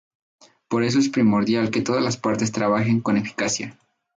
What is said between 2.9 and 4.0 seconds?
con eficacia.